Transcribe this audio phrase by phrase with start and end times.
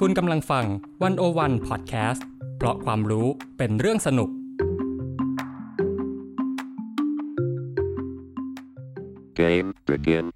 [0.00, 0.66] คุณกำลังฟัง
[1.02, 3.26] วันโอวันพอดแคสต์เพราะความรู้
[3.58, 4.30] เป็นเรื่องสนุก
[9.38, 10.35] Game begin.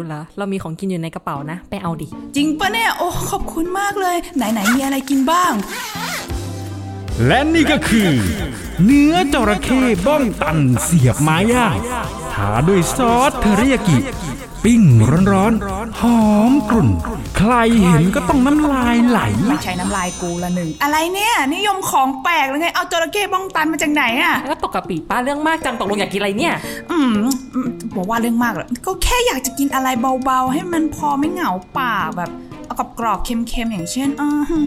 [0.00, 5.52] วเหรอเรามีของกินอยู่ในกระเป๋านะ ไปเอาดิ จริงปะเนี่ย โอ้ ขอบคุณมากเลย ไหนไหนมีอะไรกินบ้าง
[7.26, 8.10] และนี่ก็คือ
[8.84, 11.76] เนื้อจระเข้บ้องตันเสียบไม้ย่าง
[12.32, 13.98] ทาด้วยซอสเทอริยากิ
[14.64, 14.82] ปิ้ง
[15.30, 16.20] ร้อนๆหอ
[16.50, 16.88] มกรุ่น
[17.40, 26.54] ใครเห็นก็ต้องน้ำลายไหล ไม่ใช่น้ำลายกูละหนึ่ง อะไรเนี่ยนิยมของแปลกเลยไง เอาจระเข้บ้องตันมาจากไหนอะแล้วปกติป้าเรื่องมากจังตกลงอยากกินอะไรเนี่ย
[26.90, 27.12] อืม
[27.54, 29.88] อืมบอกว่าเรื่องมากเหรอก็แค่อยากจะกินอะไร
[30.24, 34.58] เบาๆ ให้มันพอไม่เหงาปากแบบเอา กับกรอบๆเค็มๆอย่างเช่นอ่าฮึ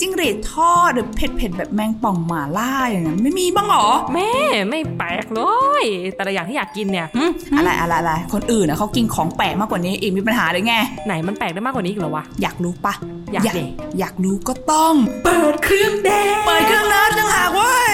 [0.00, 4.30] จิ้งหรีดทอดหรือเผ็ดๆแบบแมงป่องหม่าล่าอย่างนั้นไม่มีบ้างเหรอแม่
[4.68, 5.40] ไม่แปลกเล
[5.82, 5.84] ย
[6.16, 7.24] แต่ละอย่างที่อยากกินเนี่ยหึ
[7.56, 10.74] อะไรอะไรอะไรคนอื่นนะเขากินของแปลกมากกว่านี้อีกมีปัญหาเลยไง
[11.06, 12.94] ไหนมันแปลกได้มากกว่านี้อีกเหรอวะอยากรู้ปะ
[13.32, 13.64] อยากดิ
[13.98, 17.92] อยากรู้ก็ต้องเปิดเครื่องแดงเปิดเครื่องนัดจังหากเว้ย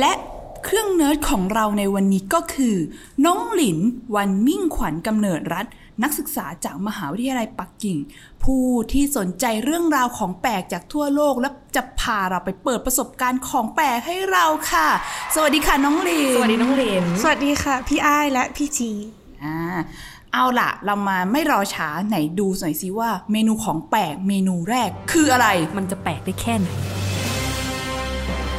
[0.00, 0.12] และ
[0.68, 2.76] เพื่อนิร์ดของเราในวันนี้ก็คือ
[3.24, 3.78] น้องหลิน
[4.16, 5.66] วันมิ่งขวัญกำเนิดรัฐ
[6.02, 7.98] นักศึกษาจากมหาวิทยาลัยปักกิ่ง
[8.42, 14.88] ผู้ที่สนใจเรื่องราวของแปลกจากทั่วโลกและจะพาเราไปเปิดประสบการณ์ของแปลกให้เราค่ะ
[15.34, 18.90] สวัสดีค่ะน้องหลินสวัสดีน้องหลินสวัสดีค่ะ พี่อ้ายและพี่จี
[19.42, 19.56] อ่า
[20.32, 26.68] เอาล่ะ เรามาไม่รอช้าไหนดูหน่อยสิว่าเมนูของแปลกเมนูแรก คืออะไรมันจะแปลกได้แค่ไหน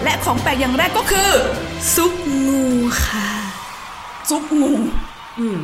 [0.03, 1.31] และของแปลกอย่างแรกก็คือ
[1.95, 2.13] ซุป
[2.47, 2.63] งู
[3.05, 3.29] ค่ะ
[4.29, 4.71] ซุปงู
[5.39, 5.59] อืม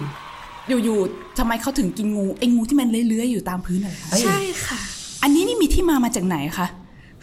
[0.67, 4.79] อยู่ๆทำไมเขาถึงกินงูไอ้งูที่มันเลื้อยๆอยู่ตามพื้นอะไรคะใช่ค่ะ
[5.23, 6.67] อันนี้นี่มีที่มามาจากไหนคะ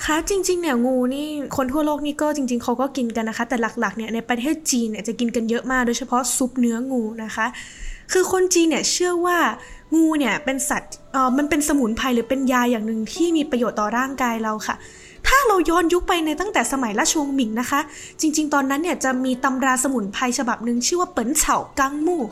[0.04, 1.26] ค่ะจริงๆเนี่ยงูนี่
[1.56, 7.46] คนทั่วโลกนี่ก็จริง ๆเขาก็กินกันนะคะ แต่หลักๆเนี่ยในประเทศจีนเนี่ยจะกินกันเยอะมากโดยเฉพาะซุปเนื้องูนะคะ
[8.12, 9.38] คือคนจีนเนี่ยเชื่อว่า
[9.96, 14.76] งูเนี่ยเป็นสัตว์เอ่อมันเป็นสมุนไพรหรือเป็นยาอย่างหนึ่งที่มีประโยชน์ต่อร่างกายเราค่ะ
[15.26, 17.80] ถ้าเราย้อนยุคไปในตั้งแต่สมัยราชวงศ์หมิงนะคะ
[18.20, 22.22] จริง ๆ ตอนนั้นเนี่ยจะมีตำราสมุนไพรฉบับหนึ่งชื่อว่าเปิ่นเฉากังมู่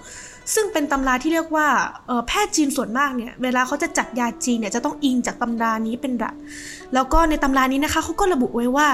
[0.55, 1.67] ซึ่งเป็นตำราที่เรียกว่า
[2.27, 6.35] แพทย์จีนส่วนมากเนี่ยเวลาเขาจะจัดยาจีนเนี่ยจะต้องอิงจากตำรานี้เป็นหลัก
[6.95, 8.89] แล้วก็ในตำรานี้นะคะเขาก็ระบุไว้ว่า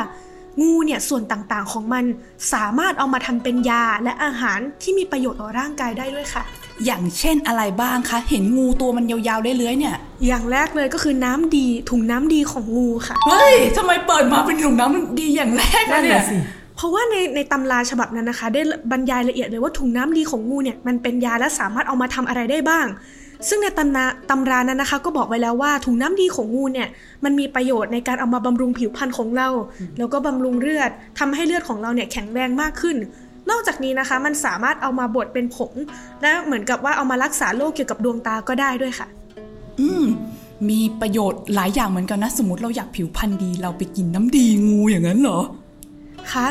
[0.63, 2.05] งูเนี่ยส่วนต่างๆของมัน
[2.53, 6.43] สามารถเอามาทำเป็นยาและอาหารที่มีประโยชน์ต่อร่างกายได้ด้วยค่ะ
[6.87, 9.97] อย่างเช่นอะไรบ้างคะ เห็นงูตัวมันยาวๆเลื้อยๆเนี่ย
[10.27, 16.37] อย่างแรกเลยก็คือน้ำดีถุงน้ำดีของงูค่ะ เฮ้ยทำไมเปิดมาเป็นถุงน้ำดีอย่างแรกนั่นเนี่ยน่ะสิ
[16.77, 22.87] เพราะว่าในในตำราฉบับนั้นนะคะ ได้บรรยายละเอียดเลยว่าถุงน้ำดีของงูเนี่ยมันเป็นยาและสามารถเอามาทำอะไรได้บ้าง
[23.49, 26.89] ซึ่งในตำราตำรานั้นนะคะ ก็บอกไว้แล้วว่าถุงน้ำดีของงูเนี่ย
[27.25, 29.49] มันมีประโยชน์ในการเอามาบำรุงผิวพรรณของเรา
[29.99, 32.97] แล้วก็บำรุงเลือดทำให้เลือดของเราเนี่ยแข็งแรงมากขึ้น
[33.51, 35.73] นอกจากนี้นะคะมันสามารถเอามาบดเป็นผง
[36.23, 39.07] และเหมือนกับว่าเอามารักษาโรคเกี่ยวกับดวงตาก็ได้ด้วยค่ะ
[39.81, 40.05] อืม
[40.69, 45.41] มีประโยชน์หลายอย่างเหมือนกันนะ สมมติเราอยากผิวพรรณดี เราไปกินน้ำดีงูอย่างนั้นเหรอ
[46.33, 46.47] คะ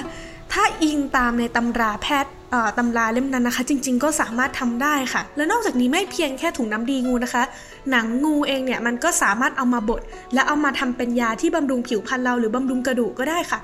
[0.51, 7.43] ถ้าอิงตามในตำราแพทย์เอ่อตำราเล่มนั้นนะคะ จริงๆก็สามารถทำได้ค่ะ และนอกจากนี้ไม่เพียงแค่ถุงน้ำดีงูนะคะ
[7.91, 10.01] หนังงูเองเนี่ยมันก็สามารถเอามาบด
[10.33, 13.59] และเอามาทำเป็นยาที่บำรุงผิวพรรณเราหรือบำรุงกระดูกก็ได้ค่ะ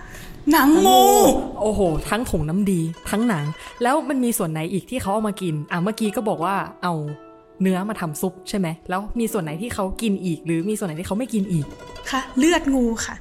[0.52, 1.02] หนังงู
[1.62, 3.46] โอ้โห ทั้งถุงน้ำดี ทั้งหนัง
[3.84, 6.94] แล้วมันมีส่วนไหนอีกที่เขาเอามากิน อะเมื่อกี้ก็บอกว่าเอา
[7.62, 11.66] เนื้อมาทำซุปใช่ไหม แล้วมีส่วนไหนที่เขากินอีก หรือมีส่วนไหนที่เขาไม่กินอีก
[12.12, 13.16] ค่ะ เลือดงูค่ะ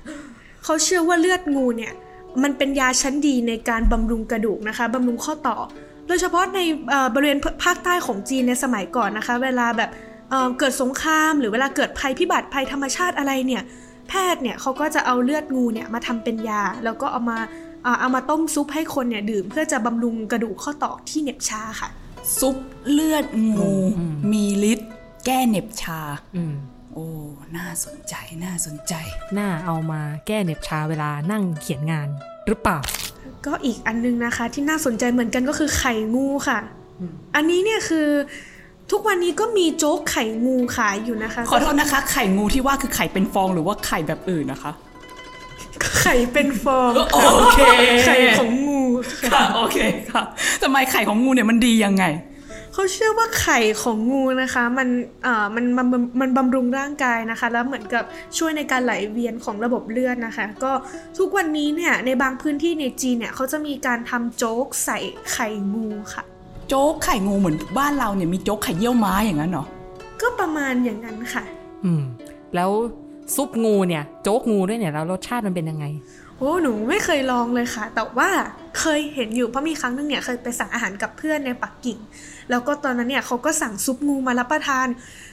[0.64, 1.92] เขาเชื่อว่าเลือดงูเนี่ย
[2.42, 5.56] มันเป็นยาชั้นดีในการบำรุงกระดูกนะคะบำรุงข้อต่อ
[6.06, 6.58] โดยเฉพาะใน
[6.90, 9.90] เอ่อบริเวณภาคใต้ของจีนในสมัยก่อนนะคะ เวลาแบบ
[10.30, 13.62] เอ่อเกิดสงคราม หรือเวลาเกิดภัยพิบัติภัยธรรมชาติอะไรเนี่ย
[14.08, 17.38] แพทย์เนี่ยเขาก็จะเอาเลือดงูเนี่ยมาทำเป็นยา แล้วก็เอามา
[17.82, 21.88] เอ่อเอามาต้มซุปให้คนเนี่ยดื่มเพื่อจะบำรุงกระดูกข้อต่อที่เหน็บชาค่ะ
[22.38, 22.56] ซุป
[22.90, 23.24] เลือด
[23.56, 23.72] งู
[24.32, 24.90] มีฤทธิ์
[25.26, 26.00] แก้เหน็บชา
[26.36, 26.54] อืม
[26.92, 27.06] โอ้
[27.56, 28.14] น่าสนใจ
[28.44, 28.94] น่าสนใจ
[29.38, 32.08] น่าเอามาแก้เหน็บชาเวลานั่งเขียนงาน
[32.46, 32.78] หรือเปล่า
[33.46, 36.58] ก็อีกอันนึงนะคะ ที่น่าสนใจเหมือนกันก็คือไข่งูค่ะ
[37.34, 38.08] อันนี้เนี่ยคือ
[38.90, 44.72] ทุกวันนี้ก็มีโจ๊กไข่งูขายอยู่นะคะ ขอโทษนะคะ ไข่งูที่ว่าคือไข่เป็นฟองหรือว่าไข่แบบอื่นนะคะ
[46.00, 47.18] ไข่เป็นฟองโอ
[47.52, 47.60] เค
[48.06, 49.78] ไข่ของงูค่ะค่ะโอเค
[50.10, 50.22] ค่ะ
[50.62, 52.06] ทำไมไข่ของงูเนี่ยมันดียังไง
[52.74, 54.88] เขาเชื่อว่าไข่ของงูนะคะ มัน
[55.24, 58.04] เอ่อมันมันมันมันบำรุงร่างกายนะคะ แล้วเหมือนกับ
[58.38, 60.72] ช่วยในการไหลเวียนของระบบเลือดนะคะ ก็
[61.18, 64.98] ทุกวันนี้เนี่ยในบางพื้นที่ในจีนเนี่ยเขาจะมีการทำโจ๊กใส่
[65.32, 66.24] ไข่งูค่ะ
[66.68, 69.64] โจ๊กไข่งูเหมือนบ้านเราเนี่ยมีโจ๊กไข่เยี่ยวม้าอย่างนั้นเหรอ
[70.20, 71.44] ก็ประมาณอย่างนั้นค่ะ
[71.84, 72.02] อืม
[72.54, 72.70] แล้ว
[73.34, 75.84] ซุปงูเนี่ย โจ๊กงูด้วยเนี่ยแล้วรสชาติมันเป็นยังไง
[76.38, 78.28] โอ้หนูไม่เคยลองเลยค่ะ แต่ว่า
[78.78, 81.98] เคยเห็นอยู่เพราะมีครั้งหนึงเนี่ยเคยไปสั่งอาหารกับเพื่อนในปักกิ่ง
[82.50, 84.86] แล้วก็ตอนนั้นเนี่ยเขาก็สั่งซุปงูมารับประทาน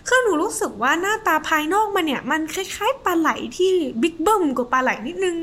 [0.08, 3.72] คือหนูรู้สึกว่าหน้าตาภายนอกมันเนี่ย มันคล้าย ๆปลาไหลที่
[4.02, 5.36] บิ๊กเบิ้มกว่าปลาไหลนิดนึง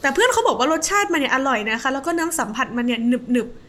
[0.00, 3.64] แต่เพื่อนเขาบอกว่ารสชาติมันเนี่ยอร่อยนะคะ แล้วก็น้ำสัมผัสมันเนี่ยหนึบหนึบๆ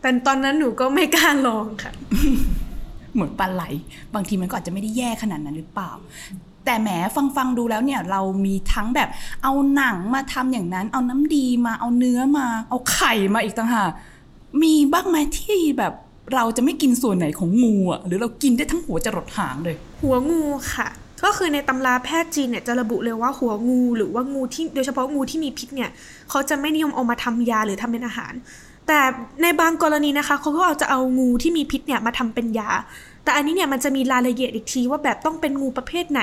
[0.00, 1.92] แต่ตอนนั้นหนูก็ไม่กล้าลองค่ะ
[3.14, 3.64] เหมือนปลาไหล
[4.14, 5.92] บางทีมันก็อาจจะไม่ได้แย่ขนาดนั้นหรือเปล่า
[6.64, 9.08] แต่แหมฟังฟังๆดูแล้วเนี่ย เรามีทั้งแบบ
[9.42, 13.90] เอาหนังมาทำอย่างนั้น เอาน้ำดีมาเอาเนื้อมา เอาไข่มาอีกต่างหาก
[14.62, 15.92] มีบ้างไหมที่แบบ
[16.34, 20.42] เราจะไม่กินส่วนไหนของงูอะหรือเรากินได้ทั้งหัวจรดหางเลย หัวงู
[20.74, 20.88] ค่ะ
[21.24, 25.90] ก็คือในตำราแพทย์จีนเนี่ยจะระบุเลยว่าหัวงูหรือว่างูที่โดยเฉพาะงูที่มีพิษเนี่ย
[26.30, 28.32] เขาจะไม่นิยมเอามาทำยาหรือทำเป็นอาหาร
[28.86, 29.00] แต่
[29.42, 32.70] ในบางกรณีนะคะเขาก็อาจจะเอางูที่มีพิษเนี่ยมาทำเป็นยา
[33.24, 36.22] แต่อันนี้เนี่ยมันจะมีรายละเอียดอีกทีว่าแบบต้องเป็นงูประเภทไหน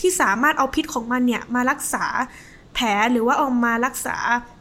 [0.00, 2.04] ที่สามารถเอาพิษของมันเนี่ยมารักษา
[2.74, 4.16] แผลหรือว่าเอามารักษา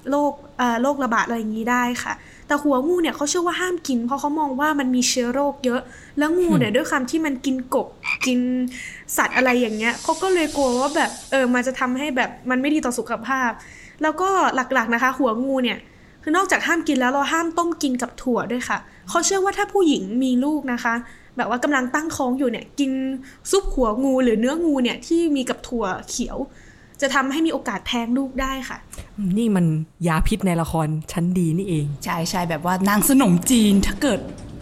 [0.09, 0.33] โรค
[0.81, 2.13] โรคระบาดอะไรอย่างนี้ได้ค่ะ
[2.47, 5.81] แต่หัวงูเนี่ยเขาเชื่อว่าห้ามกิน เพราะเขามองว่ามันมีเชื้อโรคเยอะ
[6.17, 7.88] แล้วงูเนี่ยด้วยความที่มันกินกบ
[8.25, 8.39] กิน
[9.17, 13.51] สัตว์อะไรอย่างเงี้ยเขาก็เลยกลัวว่าแบบเออมันจะทำให้แบบมันไม่ดีต่อสุขภาพ
[14.01, 15.77] แล้วก็หลักๆนะคะ หัวงูเนี่ย
[16.23, 18.77] คือนอกจากห้ามกินแล้วเราห้ามต้มกินกับถั่วด้วยค่ะ
[19.09, 20.94] เขาเชื่อว่าถ้าผู้หญิงมีลูกนะคะ
[21.38, 22.91] แบบว่ากำลังตั้งท้องอยู่เนี่ยกิน
[23.51, 26.38] ซุปหัวงูหรือเนื้องูเนี่ยที่มีกับถั่วเขียว
[27.01, 28.77] จะทำให้มีโอกาสแท้งลูกได้ค่ะ
[29.38, 29.65] นี่มัน
[30.07, 34.19] ยาพิษในละครชั้นดีนี่เองใช่ใช่แบบว่านางสนมจีนถ้าเกิด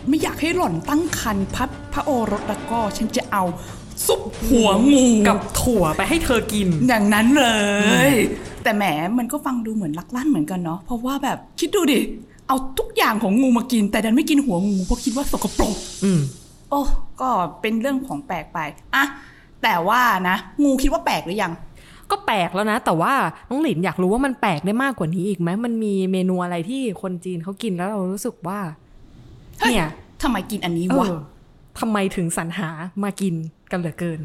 [0.08, 3.44] ไม่อยากให้หล่อนตั้งคันพัดพระโอรสแล้วก็ฉันจะเอา
[4.08, 7.48] ซุปหัวงูกับถั่วไปให้เธอกิน อย่างนั้นเล
[8.10, 8.12] ย
[8.64, 8.84] แต่แหม
[9.18, 12.00] มันก็ฟังดูเหมือนลักลั่นเหมือนกันเนาะเพราะว่าแบบคิดดูดิ
[12.48, 16.20] เอาทุกอย่างของงูมากิน แต่ดันไม่กินหัวงูเพราะคิดว่าสกปรกอืม
[16.70, 16.82] โอ้
[17.22, 17.30] ก็
[17.62, 18.60] เป็นเรื่องของแปลกไป
[18.96, 19.04] อะ
[19.64, 21.54] แต่ว่านะ งูคิดว่าแปลกหรือยัง
[22.12, 23.14] ก็แปลกแล้วนะ แต่ว่า
[23.50, 28.60] น้องหลินอยากรู้ว่ามันแปลกได้มากกว่านี้อีกไหมมันมีเมนูอะไรที่คนจีนเขากินแล้วเรารู้สึกว่า
[29.60, 29.90] เฮ้ยเนี่ย
[30.22, 31.14] ทำไมกินอันนี้เอวะอ
[31.80, 32.70] ทำไมถึงสรรหา
[33.04, 33.36] มากิน
[33.72, 34.22] กันเหลือเกิน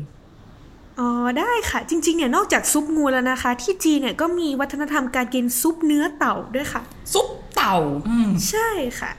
[1.00, 1.08] อ๋อ
[1.38, 6.82] ได้ค่ะ จริงๆเนี่ยนอกจากซุปงูแล้วนะคะ ที่จีนเนี่ยก็มีวัฒนธรรมการกินซุปเนื้อเต่าด้วยค่ะ
[7.12, 7.76] ซุปเต่า
[8.08, 8.68] อืมใช่
[9.00, 9.10] ค่ะ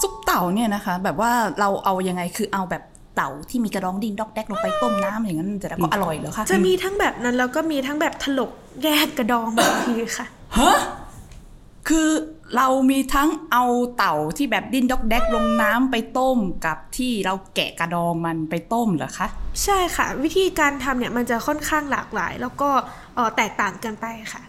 [0.00, 1.30] ซุปเต่าเนี่ยนะคะ แบบว่า
[1.60, 2.82] เราเอายังไงคือเอาแบบ
[3.16, 8.50] เต่าที่มีกระดองดิ้งดอกแดกลงไปต้มน้ำอย่างนั้นแต่แล้วก็อร่อยเหรอคะจะมีทั้งแบบนั้นแล้วก็มีทั้งแบบถลก
[8.84, 10.26] แยกกระดองบางทีค่ะ
[10.58, 10.76] ฮะ
[11.88, 12.08] คือ
[12.56, 13.64] เรามีทั้งเอา
[13.96, 19.28] เต่าที่แบบดิ้นดอกแดกลงน้ำไปต้มกับที่เราแกะกระดองมันไปต้มเหรอคะ
[19.64, 22.70] ใช่ค่ะ วิธีการทำเนี่ยมันจะค่อนข้างหลากหลาย แล้วก็
[23.14, 24.42] เอ่อแตกต่างกันไปค่ะ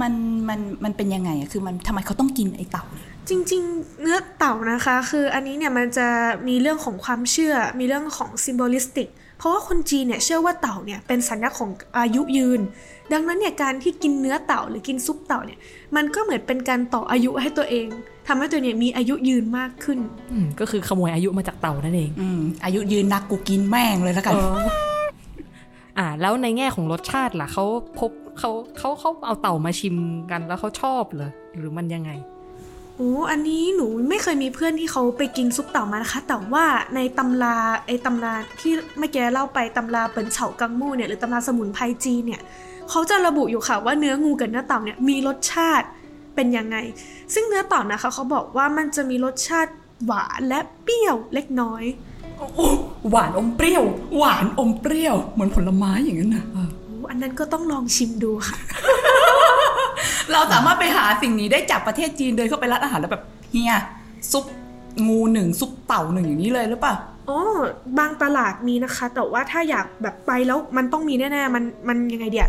[0.00, 0.12] มัน
[0.48, 6.08] มันมันเป็นยังไงอะคือมันทำไมเขาต้องกินไอเต่าเนี่ยจริงๆ เนื้อเต่านะคะ คืออันนี้เนี่ยมันจะ
[6.48, 12.60] มีเรื่องของความเชื่อมีเรื่องของซิมโบลิสติก เพราะว่าคนจีนเนี่ยเชื่อว่าเต่าเนี่ยเป็นสัญลักษณ์ของอายุยืน
[13.12, 15.58] ดังนั้นเนี่ยการที่กินเนื้อเต่าหรือกินซุปเต่าเนี่ย
[15.96, 17.86] มันก็เหมือนเป็นการต่ออายุให้ตัวเอง
[18.28, 19.98] ทำให้ตัวเนี่ยมีอายุยืนมากขึ้น
[20.32, 24.56] อืมก็คือขโมยอายุมาจากเต่านั่นเองอืมอายุยืนนักกูกินแม่งเลยแล้วกันเออ
[25.98, 27.64] อ่า แล้วในแง่ของรสชาติล่ะเขา
[27.98, 29.96] พบเขาเขาเขาเอาเต่ามาชิม
[30.30, 32.10] กันแล้วเขาชอบเหรอหรือมันยังไง
[32.96, 42.42] โอ้อันนี้หนูไม่เคยมีเพื่อนที่เขาไปกินซุปเต่ามานะคะ แต่ว่าในตำราไอ้ตำราที่เมื่อกี้เล่าไปตำราเปินเฉากังมู่เนี่ยหรือตำราสมุนไพรจีนเนี่ย
[42.90, 45.86] เขาจะระบุอยู่ค่ะว่าเนื้องูกับเนื้อเต่าเนี่ยมีรสชาติ
[46.34, 46.76] เป็นยังไง
[47.34, 49.72] ซึ่งเนื้อเต่านะคะเขาบอกว่ามันจะมีรสชาติ
[50.04, 51.84] หวานและเปรี้ยวเล็กน้อย
[53.10, 53.84] หวานอมเปรี้ยว
[54.18, 58.58] หวานอมเปรี้ยว เหมือนผลไม้อย่างนั้นนะโอ้อันนั้นก็ต้องลองชิมดูค่ะ
[60.32, 63.74] เราสามารถไปหาสิ่งนี้ได้จากประเทศจีนเดินเข้าไปร้านอาหารแล้วแบบเฮีย
[64.32, 64.44] ซุป
[65.08, 66.94] งูหนึ่งซุปเต่าหนึ่งอย่างนี้เลยหรือเปล่า
[67.28, 67.38] อ๋อ
[67.98, 72.48] บางตลาดมีนะคะ แต่ว่าถ้าอยากแบบไปแล้วมันต้องมีแน่ๆมันมันยังไงเดีย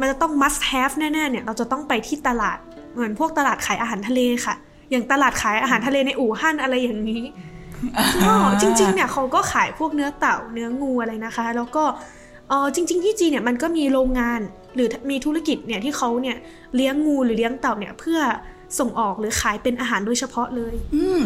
[0.00, 2.58] มันจะต้อง must have แน่ๆเนี่ยเราจะต้องไปที่ตลาด
[2.92, 4.54] เหมือนพวกตลาดขายอาหารทะเลค่ะ
[4.90, 7.22] อย่างตลาดขายอาหารทะเลในอู่ฮั่นอะไรอย่างนี้
[8.24, 11.84] ก็จริงๆเนี่ยเขาก็ขายพวกเนื้อเต่าเนื้องูอะไรนะคะ แล้วก็
[12.48, 14.40] เออจริง ๆ ที่จีนเนี่ยมันก็มีโรงงาน
[14.74, 16.36] หรือมีธุรกิจเนี่ยที่เขาเนี่ย
[16.74, 18.20] เลี้ยงงูหรือเลี้ยงเต่าเนี่ยเพื่อ
[18.78, 21.20] ส่งออกหรือขายเป็นอาหารโดยเฉพาะเลย อืม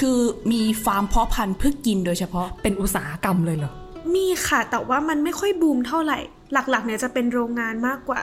[0.00, 0.18] คือ
[0.52, 3.72] มีฟาร์มเพาะพันธุ์เพื่อกินโดยเฉพาะเป็นอุตสาหกรรมเลยเหรอ
[4.14, 6.18] มีค่ะ แต่ว่ามันไม่ค่อยบูมเท่าไหร่
[6.52, 8.20] หลักๆ เนี่ยจะเป็นโรงงานมากกว่า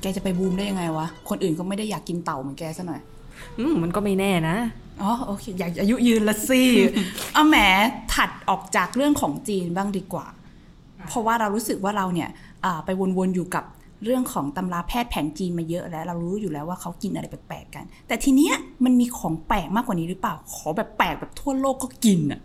[0.00, 3.00] แกจะไปบูมได้ยังไงวะ คนอื่นก็ไม่ได้อยากกินเต่าเหมือนแกซะหน่อย
[3.58, 4.56] อืมมันก็ไม่แน่นะ
[5.02, 6.62] อ๋อโอเค อยากอายุยืนละสิ
[7.34, 7.56] เอาแหม
[8.14, 10.26] ถัดออกจากเรื่องของจีนบ้างดีกว่า
[11.08, 12.28] เพราะว่าเรารู้สึกว่าเราเนี่ย
[12.64, 13.64] อ่าไปวนๆอยู่กับ
[14.04, 22.40] เรื่องของตำราแพทย์แผนจีนมาเยอะแล้ว เรารู้อยู่แล้วว่าเขากินอะไรแปลกๆกัน แต่ทีเนี้ยมันมีของแปลกมากกว่านี้หรือเปล่า ขอแบบแปลกแบบทั่วโลกก็กินอะ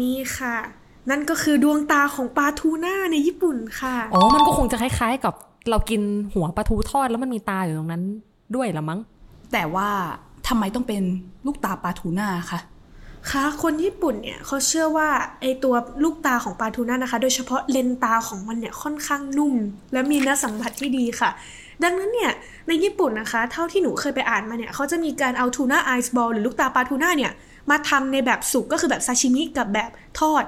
[0.00, 0.56] มีค่ะ
[1.10, 5.34] นั่นก็คือดวงตาของปลาทูน่าในญี่ปุ่นค่ะ อ๋อ มันก็คงจะคล้ายๆกับ
[5.70, 6.02] เรากิน
[6.34, 8.02] หัวปลาทูทอดแล้วมันมีตาอยู่ตรงนั้น
[8.54, 9.00] ด้วยละมั้ง
[9.52, 9.88] แต่ว่า
[10.48, 11.02] ทำไมต้องเป็น
[11.46, 12.60] ลูกตาปลาทูน่าคะ
[13.28, 15.08] ค่ะคนญี่ปุ่นเนี่ยเขาเชื่อว่า
[15.40, 19.54] ไอตัวลูกตาของปลาทูน่านะคะ โดยเฉพาะเลนตาของมันเนี่ยค่อนข้างนุ่ม
[19.92, 21.30] และมีเนื้อสัมผัสที่ดีค่ะ
[21.82, 22.32] ดังนั้นเนี่ย
[22.68, 27.32] ในญี่ปุ่นนะคะ เท่าที่หนูเคยไปอ่านมาเนี่ยเขาจะมีการเอาทูน่าไอซ์บอลหรือลูกตาปลาทูน่าเนี่ย
[27.70, 30.44] มาทำในแบบสุกก็คือแบบซาชิมิกับแบบทอด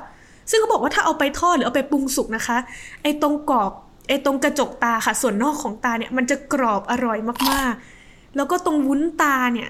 [0.50, 2.56] ซึ่งเขาบอกว่าถ้าเอาไปทอดหรือเอาไปปรุงสุกนะคะ
[3.02, 3.72] ไอตรงกรอบ
[4.08, 7.18] ไอตรงกระจกตาค่ะ ส่วนนอกของตาเนี่ยมันจะกรอบอร่อย
[7.50, 9.68] มากๆ แล้วก็ตรงวุ้นตาเนี่ย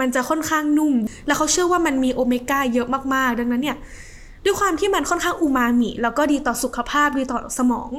[0.00, 0.94] มันจะค่อนข้างนุ่ม
[1.26, 3.76] แล้วเขาเชื่อว่ามันมีโอเมก้าเยอะมากๆ ดังนั้นเนี่ย
[4.44, 7.90] ด้วยความที่มันค่อนข้างอูมามิ แล้วก็ดีต่อสุขภาพดีต่อสมอง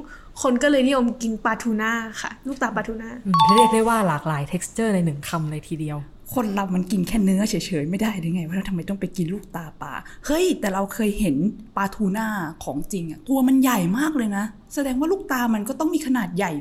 [0.41, 5.97] คนก็เลยนิยมกินปลาทูน่าค่ะ ลูกตาปลาทูน่าออืมเรียกได้ว่าหลากหลาย t e x t อร์ในหนึ่งคำเลยทีเดียว
[6.33, 9.93] คนเรามันกินแค่เนื้อเฉยๆ ไม่ได้หรือไงว่าทำไมต้องไปกินลูกตาปลา
[10.25, 11.35] เฮ้ย แต่เราเคยเห็น
[11.77, 12.27] ปลาทูน่า
[12.63, 16.51] ของจริงอะตัวมันใหญ่มากเลยนะ แสดงว่าลูกตามันก็ต้องมีขนาดใหญ่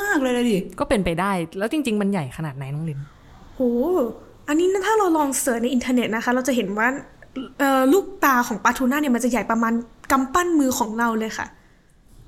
[0.00, 3.00] มากๆเลยเลยดิก็เป็นไปได้แล้วจริง ๆ มันใหญ่ขนาดไหนน้องหลิน
[3.54, 3.60] โห
[4.48, 6.88] อันนี้ถ้าเราลอง search ในอินเทอร์เน็ตนะคะ เราจะเห็นว่า
[7.58, 9.72] เอ่อลูกตาของปลาทูน่าเนี่ยมันจะใหญ่ประมาณ
[10.12, 11.46] กำปั้นมือของเราเลยค่ะ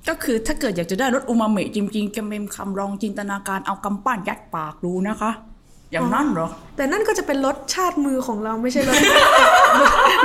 [0.09, 5.31] ก็คือถ้าเกิดอยากจะได้รสอูมามิจริงๆจะเต็มคำลองจินตนาการเอากำปั้นยัดปากดูนะคะ
[5.93, 8.99] อย่างนั้นเหรอ แต่นั่นก็จะเป็นรสชาติมือของเราไม่ใช่รส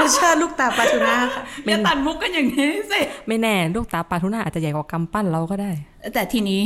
[0.01, 5.71] รสชาติลูกตาปลาทูน่าค่ะอย่าตัดมุกกันอย่างนี้สิไม่แน่ลูกตาปลาทูน่าอาจจะใหญ่กว่ากำปั้นเราก็ได้
[6.13, 6.61] แต่ทีนี้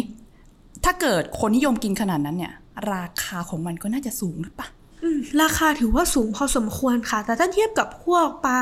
[0.86, 2.54] ถ้าเกิดคนนิยมกินขนาดนั้นเนี่ย
[2.94, 4.77] ราคาของมันก็น่าจะสูงหรือเปะอืม
[5.42, 8.60] ราคาถือว่าสูงพอสมควรค่ะ แต่ถ้าเทียบกับพวกปลา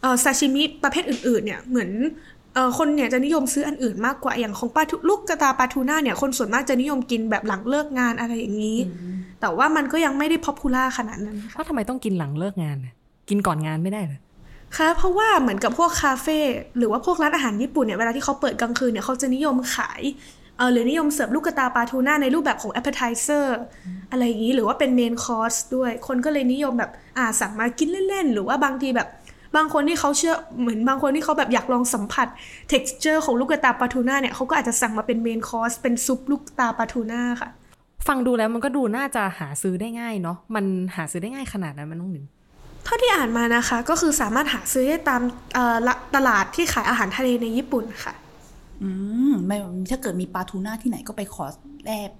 [0.00, 1.90] เอ่อซาชิมิประเภทอื่นๆเนี่ยเหมือน
[2.54, 8.78] เอ่อคนเนี่ยจะนิยมซื้ออันอื่นมากกว่าอย่างของปลาทูลูกกระตาปลาทูน่าเนี่ยคนส่วนมากจะนิยมกินแบบหลังเลิกงานอะไรอย่างนี้
[9.40, 12.94] แต่ว่ามันก็ยังไม่ได้พ o p พูล่าขนาดนั้นค่ะว่าทำไมต้องกินหลังเลิกงานน่ะ
[13.28, 14.20] กินก่อนงานไม่ได้เหรอ
[14.76, 16.38] ค่ะเพราะว่าเหมือนกับพวกคาเฟ่
[16.78, 23.46] หรือว่าพวกร้านอาหารญี่ปุ่นเนี่ยเวลาที่เขาเปิดกลางคืนเนี่ยเขาจะนิยมขายเออหรือนิยมเสิร์ฟลูกกระตาปลาทูน่าในรูปแบบของ appetizer
[24.10, 29.08] อะไรอย่างนี้หรือว่าเป็น main course ด้วย คนก็เลยนิยมแบบอ่าสั่งมากินเล่นๆ หรือว่าบางทีแบบ
[29.56, 32.28] บางคนที่เขาเชื่อเหมือนบางคนที่เขาแบบอยากลองสัมผัส
[32.72, 37.48] texture ของลูกกระตาปลาทูน่าเนี่ยเขาก็อาจจะสั่งมาเป็น main course เป็นซุปลูกตาปลาทูน่าค่ะ
[38.08, 40.64] ฟังดูแล้วมันก็ดูน่าจะหาซื้อได้ง่ายเนาะมัน
[40.96, 42.26] หาซื้อได้ง่ายขนาดนั้นมันน้องลิน
[42.84, 45.22] เท่าที่อ่านมานะคะก็คือสามารถหาซื้อได้ตาม
[45.54, 48.14] เอ่อละตลาดที่ขายอาหารทะเลในญี่ปุ่นค่ะ
[48.82, 48.90] อื
[49.30, 49.56] มไม่
[49.90, 51.44] ถ้าเกิดมีปลาทูน่าที่ไหนก็ไปขอ
[51.84, 52.10] แลบ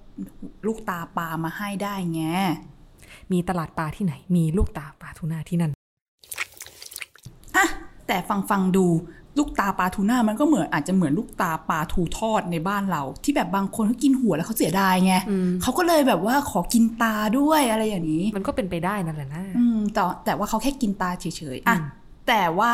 [0.67, 2.23] ลูกตาปลามาให้ได้ไง
[3.31, 5.71] มีตลาดปลาที่ไหน มีลูกตาปลาทูน่าที่นั่น
[7.55, 7.65] อะ
[8.07, 8.85] แต่ฟังฟังดู
[9.37, 15.13] ลูกตาปลาทูน่ามันก็เหมือนอาจจะเหมือนลูกตาปลาทูทอดในบ้านเรา ที่แบบบางคนเขากินหัวแล้วเขาเสียดายไง
[15.61, 21.77] เขาก็เลยแบบว่าขอกินตาด้วยอะไรอย่างนี้ มันก็เป็นไปได้นั่นแหละนะอืมแต่แต่ว่าเขาแค่กินตาเฉยๆอะ
[22.27, 22.71] แต่ว่า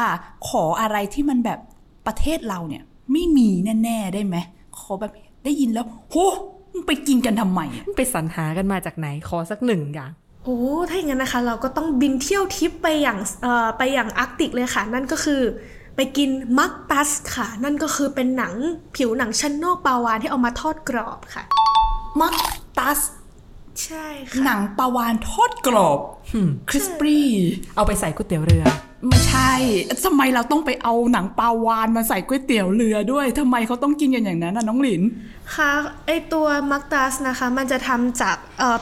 [0.50, 1.60] ขออะไรที่มันแบบ
[2.08, 3.49] ประเทศเราเนี่ย ไม่มี
[3.83, 4.37] แน่ ๆ ได้ไหม
[4.77, 5.11] ขอแบบ
[5.43, 6.15] ได้ยินแล้วโห
[6.71, 10.11] มึงไปกินกันทำไมอะไปสรรหากันมาจากไหนขอสักหนึ่งอย่าง
[10.43, 10.57] โอ้
[10.89, 15.41] ถ้าอย่างนั้นนะคะ เราก็ต้องบินเที่ยวทริปไปอย่างเอ่อไปอย่างอาร์กติกเลยค่ะ นั่นก็คือ
[15.95, 18.53] ไปกินมักตัสค่ะ นั่นก็คือเป็นหนัง
[18.95, 21.43] ผิวหนังชั้นนอกปลาวาฬที่เอามาทอดกรอบค่ะ
[22.21, 22.33] มัก
[22.77, 22.99] ตัส
[23.83, 25.99] ใช่ค่ะหนังปลาวาฬทอดกรอบ
[26.69, 27.19] crispy
[27.75, 28.65] เอาไปใส่ก๋วยเตี๋ยวเรือ
[29.07, 29.51] ไม่ใช่
[30.05, 35.01] ทำไมเราต้องไปเอาหนังปลาวาฬมาใส่ก๋วยเตี๋ยวเรือด้วยทำไมเขาต้องกินกันอย่างนั้นน่ะน้องหลิน
[35.55, 35.71] ค่ะ
[36.05, 38.37] ไอตัวมักตัสนะคะ มันจะทำจาก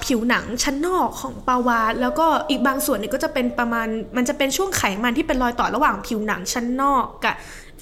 [0.06, 7.36] ผิวหนังชั้นนอกของปลาวาฬแล้วก็อีกบางส่วนเนี่ยก็จะเป็นประมาณ มันจะเป็นช่วงไขมันที่เป็นรอยต่อระหว่างผิวหนังชั้นนอกกับ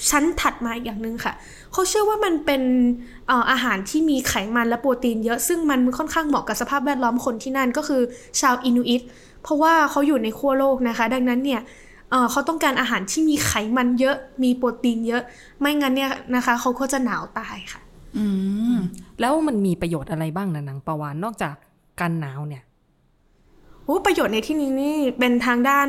[0.10, 1.34] ชั้นถัดมาอีกอย่างหนึ่งค่ะ
[1.72, 2.62] เขาเชื่อว่ามันเป็น
[3.28, 8.02] เอ่ออาหารที่มีไขมันและโปรตีนเยอะซึ่งมันค่อนข้างเหมาะกับสภาพแวดล้อมคนที่นั่นก็คือ
[8.42, 9.04] ชาวอินูอิต
[9.44, 11.62] เพราะว่าเขาอยู่ในขั้วโลกนะคะ ดังนั้นเนี่ย
[12.16, 15.24] เอ่อเขาต้องการอาหารที่มีไขมันเยอะ มีโปรตีนเยอะ
[15.60, 17.82] ไม่งั้นเนี่ยนะคะเขาก็จะหนาวตายค่ะ
[18.18, 18.26] อื
[18.74, 18.78] ม
[19.20, 21.56] แล้วมันมีประโยชน์อะไรบ้างนะหนังปลาวานนอกจาก
[22.00, 22.64] กันหนาวเนี่ย
[23.84, 25.88] โอ้ประโยชน์ในที่นี้นี่เป็นทางด้าน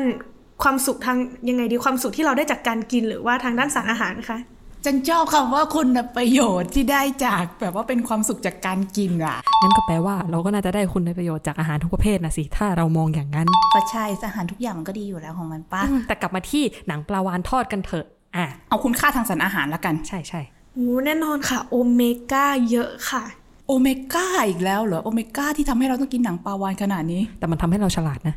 [0.63, 1.17] ความสุขทาง
[1.49, 4.37] ยังไงดีความสุขที่เราได้จากการกินหรือว่าทางด้านสารอาหารคะ
[4.85, 18.05] ฉันชอบคำว่าคุณประโยชน์ที่ได้จากแบบว่าเป็นความสุขจากการกินอะงั้นก็แปลว่าเราก็น่าจะได้คุณในประโยชน์จากอาหารทุกประเภทนะสิ ถ้าเรามองอย่างนั้น ก็ใช่อาหารทุกอย่างมันก็ดีอยู่แล้วของมันป้าอืมแต่กลับมาที่หนังปลาวานทอดกันเถอะ
[18.35, 20.41] อะเอาคุณค่าทางสารอาหารแล้วกัน ใช่ใช่
[20.73, 23.23] โอ้แน่นอนค่ะ โอเมก้าเยอะค่ะ
[23.67, 28.35] โอเมก้าอีกแล้วเหรอ โอเมก้าที่ทำให้เราต้องกินหนังปลาวานขนาดนี้ แต่มันทำให้เราฉลาดนะ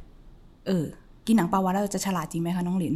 [0.67, 0.85] เออ
[1.27, 2.95] กินหนังปลาวาฬแล้วเราจะฉลาดจริงไหมคะน้องหลิน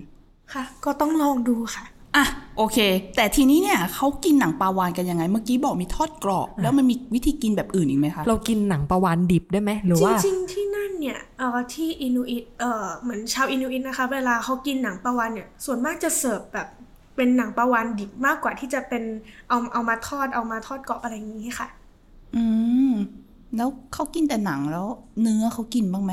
[0.52, 1.84] ค่ะ ก็ต้องลองดูค่ะ
[2.16, 2.24] อะ
[2.56, 2.78] โอเค
[3.16, 16.68] แต่ทีนี้เนี่ยเขากินหนังปลาวาฬกันยังไง เมื่อกี้บอกมีทอดกรอบ แล้วมันมีวิธีกินแบบอื่นอีกไหมคะ เรากินหนังปลาวาฬดิบได้ไหมหรือว่าจริงๆที่นั่นเนี่ยเอ่อที่อินูอิตเอ่อเหมือนชาวอินูอิตนะคะ เวลาเขากินหนังปลาวาฬเนี่ยส่วนมากจะเสิร์ฟแบบ
[17.16, 19.02] เป็นหนังปลาวาฬดิบมากกว่าที่จะเป็น
[19.48, 21.68] เอาเอามาทอดเอามาทอดกรอบอะไรอย่างนี้ค่ะ
[22.36, 22.44] อื
[22.90, 22.92] ม
[23.56, 24.86] แล้วเขากินแต่หนังแล้ว
[25.20, 26.12] เนื้อเขากินบ้างไหม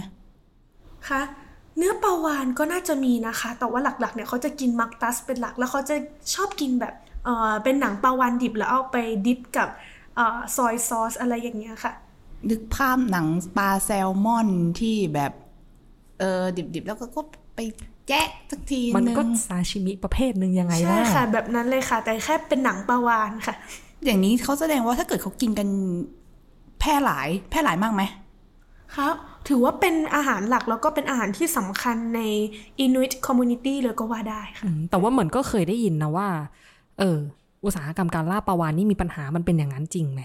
[1.10, 1.22] คะ
[1.78, 5.96] เนื้อปลาวานก็น่าจะมีนะคะ แต่ว่าหลักๆเนี่ยเขาจะกินมักตัสเป็นหลัก แล้วเขาจะ
[6.34, 6.94] ชอบกินแบบ
[7.26, 8.98] เอ่อเป็นหนังปลาวานดิบแล้วเอาไป
[9.28, 9.70] ดิปกับ
[10.16, 11.94] เอ่อซอยซอสอะไรอย่างเงี้ยค่ะ
[12.50, 14.50] นึกภาพหนังปลาแซลมอน
[14.80, 15.32] ที่แบบ
[16.20, 17.22] เออดิบๆ แล้วก็ก็
[17.56, 17.60] ไป
[18.08, 23.56] แจ๊ะสักทีมันนึงก็ซาชิมิประเภทหนึ่งยังไงใช่ล่ะค่ะ แบบนั้นเลยค่ะ แต่แค่เป็นหนังปลาวานค่ะ
[24.06, 25.68] อย่างนี้เขาแสดงว่าถ้าเกิดเขากินกัน
[26.80, 28.02] แพร่หลาย แพร่หลายมากไหม
[28.96, 29.16] ครับ
[29.48, 32.22] ถือว่าเป็นอาหารหลักแล้วก็เป็นอาหารที่สำคัญใน
[32.86, 36.28] Inuit Community เลยก็ว่าได้ค่ะแต่ว่าเหมือนก็เคยได้ยินนะว่า
[37.00, 37.20] เออ
[37.66, 40.22] อุตสาหกรรมการล่าปลาวานนี่มีปัญหามันเป็นอย่างนั้นจริงไหม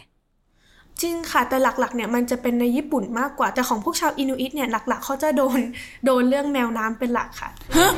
[1.02, 5.58] จริงค่ะ แต่หลักๆเนี่ยมันจะเป็นในญี่ปุ่นมากกว่า แต่ของพวกชาวอินูอิตเนี่ยหลักๆเขาจะโดน
[6.06, 7.92] โดนเรื่องแมวน้ำเป็นหลักค่ะฮะ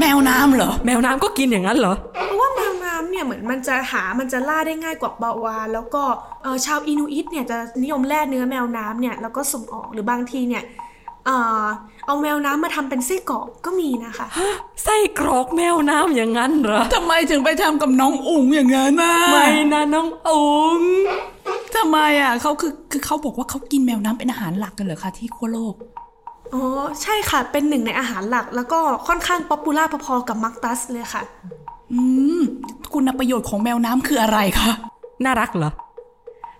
[0.00, 1.94] แมวน้ำเหรอ แมวน้ำก็กินอย่างนั้นเหรอ
[2.26, 6.02] เพราะว่าแมวน้ำเนี่ยเหมือนมันจะหามันจะล่าได้ง่ายกว่าปลาวานแล้วก็
[6.42, 10.62] เอ่อชาวอินูอิตเนี่ยจะนิยมแล่เนื้อแมวน้ำเนี่ยแล้วก็ส่งออกหรือบางทีเนี่ย
[12.04, 14.26] เอ่อเอาแมวน้ำมาทำเป็นไส้กรอกก็มีนะคะ
[14.84, 20.82] ไส้กรอกแมวน้ำอย่างนั้นเหรอทำไมถึงไปทำกับน้องอุ๋งอย่างนั้นน่ะไม่นะน้องอุ๋ง
[21.76, 25.74] ทำไมอะเขาคือคือเขาบอกว่าเขากินแมวน้ำเป็นอาหารหลักกันเหรอคะที่ขั้วโลก
[26.54, 26.62] อ๋อ
[27.02, 31.22] ใช่ค่ะ เป็นหนึ่งในอาหารหลัก แล้วก็ค่อนข้าง popular พอๆกับมักตัสเลยค่ะ
[31.92, 32.00] อื
[32.38, 32.40] ม
[32.92, 34.70] คุณประโยชน์ของแมวน้ำคืออะไรคะ
[35.24, 35.70] น่ารักเหรอ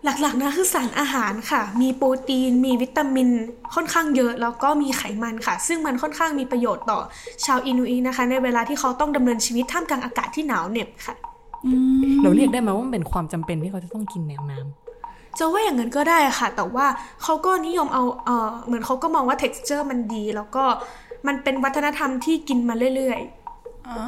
[0.04, 3.28] หลักๆนะคือสารอาหารค่ะ มีโปรตีน มีวิตามิน
[3.74, 6.98] ค่อนข้างเยอะ แล้วก็มีไขมันค่ะ ซึ่งมันค่อนข้างมีประโยชน์ต่อ
[7.44, 11.14] ชาวอินูอิตนะคะ ในเวลาที่เขาต้องดำเนินชีวิตท่ามกลางอากาศที่หนาวเหน็บค่ะ
[12.22, 16.86] เราเรียกได้ไหมว่ามันเป็นความจำเป็นที่เขาจะต้องกินแมวน้ำจะว่าอย่างนั้นก็ได้ค่ะ แต่ว่า
[17.22, 20.64] เขาก็นิยมเอาเออเหมือนเขาก็มองว่า texture มันดี แล้วก็
[21.26, 23.20] มันเป็นวัฒนธรรมที่กินมาเรื่อย
[23.88, 23.98] อ่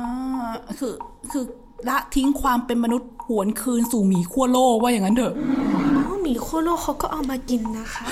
[0.49, 0.95] าคือ
[1.31, 1.45] คือ
[1.89, 8.05] ละทิ้งความเป็นมนุษย์ห วนคืนสู่หมีขั้วโลกว่าอย่างนั้นเถอะๆอ๋อหมีขั้วโลกเขาก็เอามากินนะคะ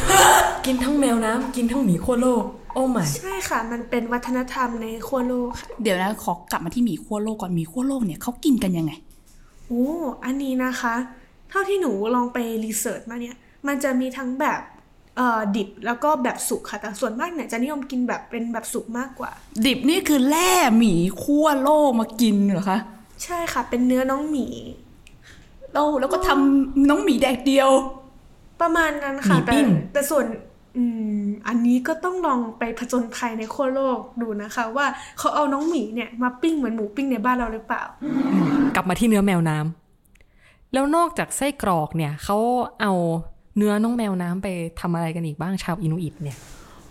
[0.67, 2.43] กินทั้งแมวน้ำกินทั้งหมีขั้วโลก
[2.75, 8.93] โอ้ไม่ใช่ค่ะ มันเป็นวัฒนธรรมในขั้วโลกค่ะเดี๋ยวนะขอกลับมาที่หมีขั้วโลกก่อนหมีขั้วโลกเนี่ยเขากินกันยังไง
[9.67, 9.87] โอ้
[10.25, 10.95] อันนี้นะคะ
[11.51, 14.61] เท่าที่หนูลองไปรีเสิร์ชมาเนี่ย มันจะมีทั้งแบบ
[15.17, 19.31] เอ่อดิบแล้วก็แบบสุกค่ะ แต่ส่วนมากเนี่ยจะนิยมกินแบบเป็นแบบสุกมากกว่า
[19.67, 22.79] ดิบนี่คือแล่หมีขั้วโลกมากินเหรอคะ
[23.25, 24.47] ใช่ค่ะ เป็นเนื้อน้องหมี
[25.73, 27.71] แล้วแล้วก็ทำน้องหมีแดกเดียว
[28.61, 29.53] ประมาณนั้นค่ะแต่
[29.93, 30.27] แต่ส่วน
[30.77, 30.85] อื
[31.21, 34.87] มอันนี้ก็ต้องลองไปผจญภัยในขั้วโลกดูนะคะ ว่า
[35.19, 37.83] เขาเอาน้องหมีเนี่ยมาปิ้งเหมือนหมูปิ้งในบ้านเราหรือเปล่า
[38.75, 42.37] กลับมาที่เนื้อแมวน้ำแล้วนอกจากไส้กรอกเนี่ยเขา
[42.81, 42.93] เอา
[43.57, 44.49] เนื้อน้องแมวน้ำไป
[44.81, 46.39] ทำอะไรกันอีกบ้างชาวอินูอิตเนี่ย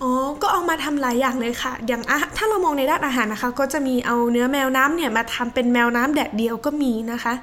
[0.01, 0.11] อ๋อ
[0.41, 7.33] ก็เอามาทำหลายอย่างเลยค่ะ อย่างอะถ้าเรามองในด้านอาหารนะคะ ก็จะมีเอาเนื้อแมวน้ำเนี่ยมาทำเป็นแมวน้ำแดดเดียวก็มีนะคะ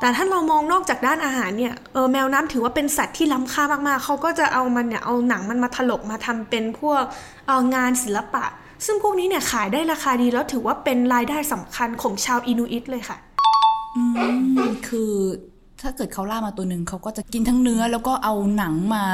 [0.00, 7.02] แต่ถ้าเรามองนอกจากด้านอาหารเนี่ยเออแมวน้ำถือว่าเป็นสัตว์ที่ล้ำค่ามากๆ เขาก็จะเอามันเนี่ยเอาหนังมันมาถลกมาทำเป็นพวก
[7.46, 8.44] เอองานศิลปะ
[8.86, 13.18] ซึ่งพวกนี้เนี่ยขายได้ราคาดีแล้วถือว่าเป็นรายได้สำคัญของชาวอินูอิตเลยค่ะ
[13.96, 14.02] อื
[14.68, 15.12] มคือ
[15.80, 19.04] ถ้าเกิดเขาล่ามาตัวหนึ่งเขาก็จะกินทั้งเนื้อแล้วก็เอาหนังมา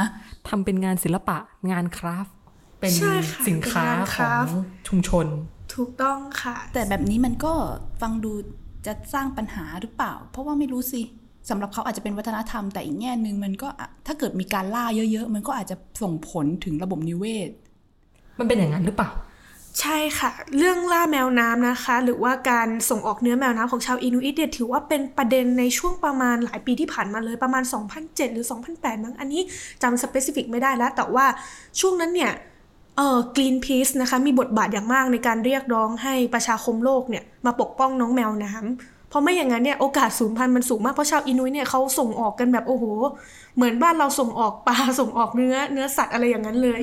[0.49, 1.37] ทำเป็นงานศิลปะ
[1.71, 2.35] งานคราฟต์
[2.81, 4.57] เป็นใช่ค่ะสินค้าเป็นงานขคอรางฟต์
[4.89, 5.27] ชุมชน
[5.75, 7.53] ถูกต้องค่ะ แต่แบบนี้มันก็
[8.01, 8.33] ฟังดู
[8.87, 11.03] จะสร้างปัญหาหรือเปล่า เพราะว่าไม่รู้สิ
[11.51, 17.51] สำหรับเขาอาจจะเป็นวัฒนธรรม แต่อีกแง่หนึ่งมันก็อะถ้าเกิดมีการล่าเยอะๆ มันก็อาจจะส่งผลถึงระบบนิเวศ
[18.39, 19.11] มันเป็นอย่างนั้นหรือเปล่า
[19.81, 27.63] ใช่ค่ะ เรื่องล่าแมวน้ำนะคะ หรือว่าการส่งออกเนื้อแมวน้ำของชาวอินูอิตเนี่ยถือว่าเป็นประเด็นในช่วงประมาณหลายปีที่ผ่านมาเลยประมาณ
[27.99, 29.43] 2007 หรือ 2008มั้งอันนี้
[29.83, 31.27] จำ specific ไม่ได้แล้ว แต่ว่า
[31.81, 32.33] ช่วงนั้นเนี่ย
[32.97, 42.85] เอ่อกรีนพีซนะคะมีบทบาทอย่างมากในการเรียกร้องให้ประชาคมโลกเนี่ยมาปกป้องน้องแมวน้ำเพราะไม่อย่างนั้นเนี่ยโอกาสสูญพันธุ์มันสูงมากเพราะชาวอินูอิตเนี่ยเขาส่งออกกันแบบโอ้โห
[43.57, 46.81] เหมือนบ้านเราส่งออกปลาส่งออกเนื้อเนื้อสัตว์อะไรอย่างนั้นเลย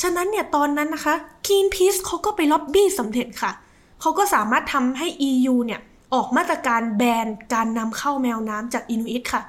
[0.00, 1.14] ฉะนั้นเนี่ยตอนนั้นนะคะ
[1.46, 3.52] Greenpeace เขาก็ไปล็อบบี้สำเร็จค่ะ
[4.00, 5.80] เขาก็สามารถทำให้ EU เนี่ย
[6.14, 9.42] ออกมาตรการแบนการนำเข้าแมวน้ำจากอินูอิตค่ะ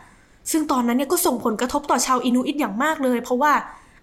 [0.52, 3.54] ซึ่งตอนนั้นเนี่ยก็ส่งผลกระทบต่อชาวอินูอิตอย่างมากเลย เพราะว่า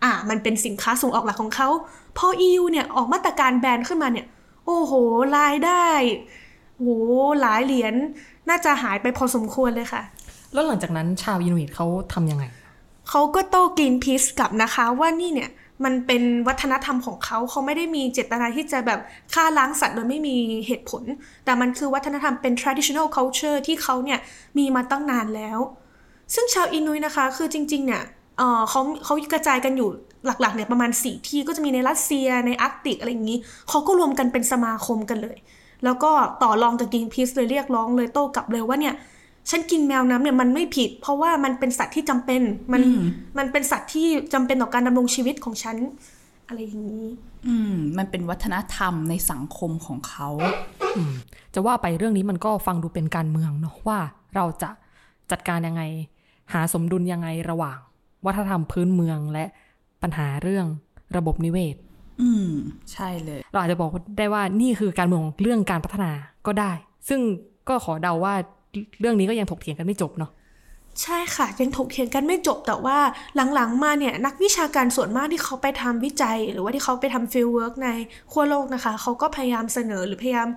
[0.03, 1.69] อ่ามันเป็นสินค้าส่งออกหลักของเขา
[2.19, 4.27] พอ EU เนี่ยออกมาตรการแบนขึ้นมาเนี่ย
[4.67, 4.93] โอ้โห
[5.39, 5.89] รายได้
[6.77, 7.95] โอ้โหหลายเหรียญ
[8.49, 10.03] น่าจะหายไปพอสมควรเลยค่ะ
[10.53, 12.45] แล้วหลังจากนั้นชาวอินูอิตเขาทำยังไง
[13.09, 15.51] เขาก็โต้กรีนพีซกลับนะคะว่านี่เนี่ย
[15.85, 19.01] มันเป็นวัฒนธรรมของเขาเขาไม่ได้มีเจตนาที่จะแบบ
[19.35, 20.37] ฆ่าล้างสัตว์โดยไม่มี
[20.67, 21.03] เหตุผล
[21.45, 24.19] แต่มันคือวัฒนธรรมเป็น traditional culture ที่เขาเนี่ย
[24.59, 25.59] มีมาตั้งนานแล้ว
[26.35, 28.03] ซึ่งชาวอินูอิตนะคะ คือจริง ๆ เนี่ย
[28.43, 29.89] เอ่อเขาเขากระจายกันอยู่
[30.27, 35.37] หลักๆเนี่ยประมาณ 4 ที่ก็จะมีในรัสเซียในอาร์กติกอะไรอย่างนี้ เขาก็รวมกันเป็นสมาคมกันเลย
[35.85, 36.11] แล้วก็
[36.43, 38.95] ต่อรองกับกรีนพีซเลยเรียกร้องเลยโต้กลับเลยว่าเนี่ย
[39.51, 43.03] ฉันกินแมวน้ำเนี่ยมันไม่ผิด เพราะว่ามันเป็นสัตว์ที่จำเป็นมันอืม
[43.39, 45.77] มันเป็นสัตว์ที่จำเป็นต่อการดำรงชีวิตของฉัน
[46.49, 47.07] อะไรอย่างนี้
[47.47, 50.29] อืม มันเป็นวัฒนธรรมในสังคมของเขา
[51.55, 53.99] จะว่าไปเรื่องนี้มันก็ฟังดูเป็นการเมืองเนาะว่า
[54.35, 54.71] เราจะ
[55.31, 55.83] จัดการยังไง
[56.53, 57.79] หาสมดุลยังไงระหว่าง
[58.27, 59.45] วัฒนธรรมพื้นเมืองและ
[60.03, 60.67] ปัญหาเรื่อง
[61.17, 61.77] ระบบนิเวศ
[62.23, 62.51] อืม
[62.93, 66.11] ใช่เลย เราอาจจะบอกได้ว่านี่คือการเมืองของเรื่องการพัฒนา
[66.47, 66.73] ก็ได้
[67.09, 67.21] ซึ่ง
[67.69, 68.35] ก็ขอเดาว่า
[69.01, 70.31] เรื่องนี้ก็ยังถกเถียงกันไม่จบเนาะ
[71.03, 72.99] ใช่ค่ะ ยังถกเถียงกันไม่จบแต่ว่า
[73.55, 77.89] หลังๆมาเนี่ย นักวิชาการส่วนมากที่เขาไปทำวิจัย หรือว่าที่เขาไปทำ fieldwork ใน
[78.33, 80.49] ขั้วโลกนะคะ เขาก็พยายามเสนอหรือพยายาม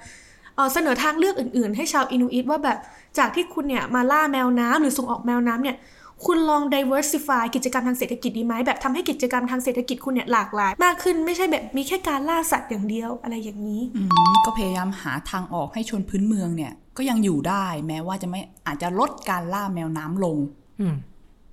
[0.56, 2.78] เอ่อเสนอทางเลือกอื่นๆ ให้ชาวอินูอิตว่าแบบ
[3.18, 5.76] จากที่คุณเนี่ยมาล่าแมวน้ำหรือส่งออกแมวน้ำเนี่ย
[6.24, 14.02] คุณลอง diversify กิจกรรมทางเศรษฐกิจดีไหมแบบทำให้กิจกรรมทางเศรษฐกิจคุณเนี่ยหลากหลาย มากขึ้นไม่ใช่แบบมีแค่การล่าสัตว์อย่างเดียวอะไรอย่างนี้อื
[14.32, 20.38] มก็พยายามหาทางออกให้ชนพื้นเมืองเนี่ย ก็ยังอยู่ได้ แม้ว่าจะไม่อาจจะลดการล่าแมวน้ำลง
[20.82, 20.96] อืม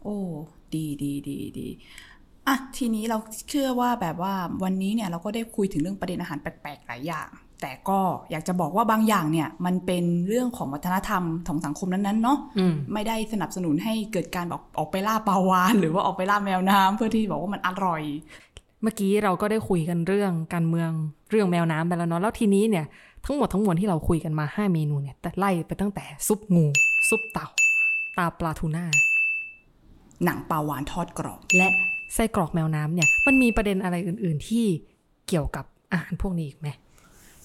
[0.03, 0.18] โอ้
[0.75, 1.68] ดีดีดีดี
[2.46, 7.29] อะทีนี้เราเชื่อว่าแบบว่าวันนี้เนี่ยเราก็ได้คุยถึงเรื่องประเด็นอาหารแปลกๆหลายอย่าง
[7.62, 18.03] แต่ก็อยากจะบอกว่าบางอย่างเนี่ย มันเป็นเรื่องของวัฒนธรรมของสังคมนั้นๆเนาะอืมไม่ได้สนับสนุนให้เกิดการบอกออกไปล่าปลาวานหรือว่าออกไปล่าแมวน้ำเพื่อที่บอกว่ามันอร่อย
[18.83, 20.90] เมื่อกี้เราก็ได้คุยกันเรื่องการเมือง
[21.31, 22.85] เรื่องแมวน้ำไปแล้วเนาะแล้วทีนี้เนี่ย
[23.25, 26.66] ทั้งหมดทั้งมวลที่เราคุยกันมา 5 เมนูเนี่ยแต่ไล่ไปตั้งแต่ซุปงู
[27.09, 27.48] ซุปเต่า
[28.18, 28.87] ตาปลาทูน่า
[30.25, 31.68] หนังปลาวานทอดกรอบและ
[32.14, 34.64] ไส้กรอกแมวน้ำเนี่ย มันมีประเด็นอะไรอื่น ๆ ที่
[35.29, 36.68] เกี่ยวกับอาหารพวกนี้อีกไหม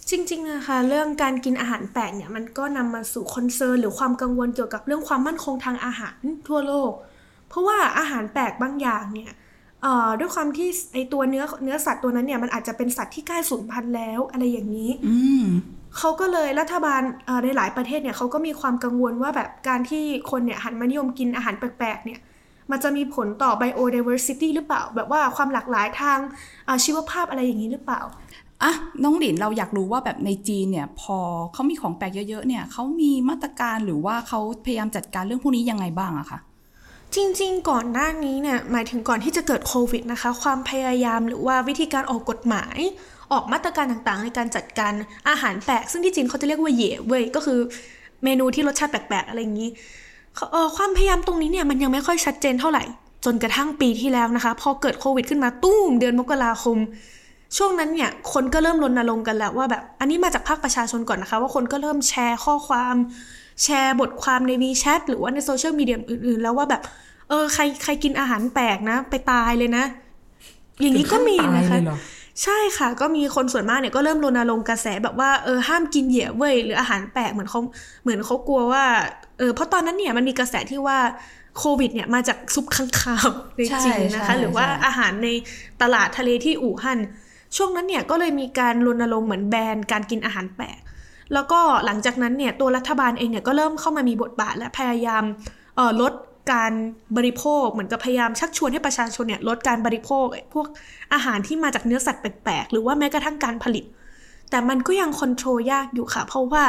[0.09, 6.91] จริงๆนะคะเรื่องการกินอาหารแปลกเนี่ยมันก็นำมาสู่ concern หรือความกังวลเกี่ยวกับเรื่องความมั่นคงทางอาหารทั่วโลก
[7.49, 9.31] เพราะว่าอาหารแปลกบางอย่างเนี่ย
[9.81, 15.45] เอ่อด้วยความที่ไอตัวเนื้อเนื้อสัตว์ตัวนั้นเนี่ยมันอาจจะเป็นสัตว์ที่ใกล้สูญพันธุ์แล้วอะไรอย่างนี้อืม
[15.97, 22.19] เขาก็เลยรัฐบาลเอ่อในหลายประเทศเนี่ยเขาก็มีความกังวลว่าแบบการที่คนเนี่ยหันมานิยมกินอาหารแปลกๆเนี่ย
[22.71, 26.19] มันจะมีผลต่อ biodiversity หรือเปล่า แบบว่าความหลากหลายทาง
[26.67, 28.01] อ่าชีวภาพอะไรอย่างนี้หรือเปล่า
[28.63, 31.17] อะน้องหลินเราอยากรู้ว่าแบบในจีนเนี่ยพอ
[31.53, 36.39] เขามีของแปลกเยอะๆเนี่ยเขามีมาตรการหรือว่าเขาพยายามจัดการเรื่องพวกนี้ยังไงบ้างอะคะ
[37.15, 42.77] จริงๆ ก่อนหน้านี้เนี่ยหมายถึงก่อนที่จะเกิดโควิดนะคะ ความพยายามหรือว่าวิธีการออกกฎหมาย
[43.31, 44.93] ออกมาตรการต่างๆ ในการจัดการ
[45.29, 47.59] อาหารแปลก ซึ่งที่จีนเขาจะเรียกว่าเหย่เว่ยก็คือ
[48.23, 49.69] เมนูที่รสชาติแปลกๆอะไรอย่างนี้
[50.75, 52.83] ความพยายามตรงนี้เนี่ยมันยังไม่ค่อยชัดเจนเท่าไหร่
[53.25, 56.77] จนกระทั่งปีที่แล้วนะคะ พอเกิดโควิดขึ้นมาตุ้มเดือนมกราคม
[57.57, 62.95] ช่วงนั้นเนี่ยคนก็เริ่มรณรงค์กันแล้วว่าแบบอันนี้มาจากภาคประชาชนก่อนนะคะ ว่าคนก็เริ่มแชร์ข้อความ
[63.63, 66.81] แชร์บทความใน WeChat หรือว่าในโซเชียลมีเดียอื่นๆ แล้วว่าแบบ
[67.29, 69.83] เออใครใครกินอาหารแปลกนะ ไปตายเลยนะ
[70.81, 71.97] อย่างนี้ก็มีถึงขั้นนะตายคะเลยเหรอ
[72.43, 77.61] ใช่ค่ะ ก็มีคนส่วนมากเนี่ยก็เริ่มรณรงค์กระแสแบบว่าเออห้ามกินเหยี่ยเว้ยหรืออาหารแปลกเหมือนเขา
[78.03, 78.83] เหมือนเขากลัวว่า
[79.37, 80.97] เออเพราะตอนนั้นเนี่ยมันมีกระแสที่ว่า
[81.57, 85.29] โควิดเนี่ยมาจากซุปข้างคาวในใช่จีนนะคะใช่หรือว่าใช่อาหารใน
[85.81, 86.99] ตลาดทะเลที่อู่ฮั่น
[87.55, 90.79] ช่วงนั้นเนี่ยก็เลยมีการรณรงค์เหมือนแบนการกินอาหารแปลก
[91.33, 95.23] แล้วก็หลังจากนั้นเนี่ยตัวรัฐบาลเองเนี่ยก็เริ่มเข้ามามีบทบาทและพยายาม
[96.01, 96.13] ลด
[96.51, 96.73] การ
[97.17, 100.67] บริโภคเหมือนกับพยายามชักชวนให้ประชาชนเนี่ยลดการบริโภคพวก
[101.13, 103.85] อาหารที่มาจากเนื้อสัตว์แปลกๆหรือว่าแม้กระทั่งการผลิต
[104.51, 106.63] แต่มันก็ยังคอนโทรลยากอยู่ค่ะ เพราะว่า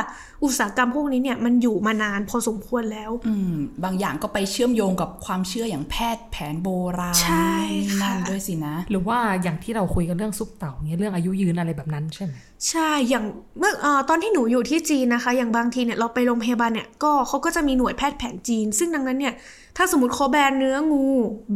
[0.44, 7.52] อุตสาหกรรมพวกนี้เนี่ยมันอยู่มานานพอสมควรแล้วอืมบางอย่างก็ไปเชื่อมโยงกับความเชื่ออย่างแพทย์แผนโบราณใช่
[7.98, 12.32] ค่ะนั่นด้วยสินะ หรือว่าอย่างที่เราคุยกันเรื่องซุปเต่าเนี่ยเรื่องอายุยืนอะไรแบบนั้นใช่ไหม
[12.68, 13.24] ใช่ อย่าง
[13.58, 19.34] เมื่อเออตอนที่หนูอยู่ที่จีนนะคะ อย่างบางทีเนี่ยเราไปโรงพยาบาลเนี่ยก็เขาก็จะมีหน่วยแพทย์แผนจีน ซึ่งดังนั้นเนี่ย
[19.76, 21.04] ถ้าสมมติเขาแบนเนื้องู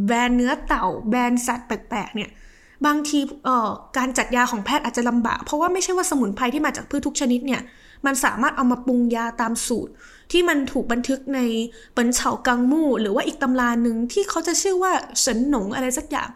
[0.06, 2.30] แบนเนื้อเต่า แบนสัตว์แปลกๆเนี่ย
[2.86, 3.18] บางที
[3.96, 7.62] การจัดยาของแพทย์อาจจะลำบาก เพราะว่าไม่ใช่ว่าสมุนไพรที่มาจากพืชทุกชนิดเนี่ย
[8.06, 9.92] มันสามารถเอามาปรุงยาตามสูตร
[10.32, 11.40] ที่มันถูกบันทึกใน
[11.92, 16.30] เปินเฉากังมู่ หรือว่าอีกตำราหนึ่งที่เขาจะชื่อว่าเฉินหนงอะไรสักอย่าง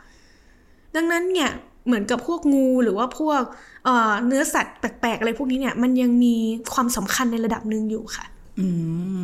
[0.97, 1.51] ดังนั้นเนี่ย
[1.87, 3.43] เหมือนกับพวกงูหรือว่าพวก
[3.85, 6.35] เเนื้อสัตว์แปลกๆอะไรพวกนี้เนี่ย มันยังมี
[6.75, 8.25] ความสำคัญในระดับหนึ่งอยู่ค่ะ
[8.59, 8.67] อื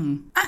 [0.01, 0.03] ม
[0.37, 0.47] อะ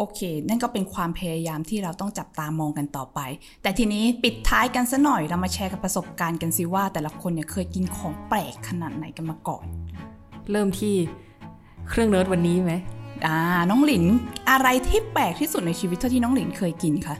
[0.00, 3.20] โอเค นั่นก็เป็นความพยายามที่เราต้องจับตามองกันต่อไป
[3.62, 9.64] แต่ทีนี้ปิดท้ายกันซะหน่อยเรามาแชร์กับประสบการณ์กันสิว่า แต่ละคนเนี่ยเคยกินของแปลกขนาดไหนกันมาก่อน
[10.50, 10.94] เริ่มที่
[11.88, 12.72] เครื่องเนิร์ดวันนี้ไหม
[13.26, 13.36] อ่า
[13.70, 14.04] น้องหลิน
[14.50, 17.16] อะไรที่แปลกที่สุดในชีวิตเท่าที่น้องหลินเคยกินคะ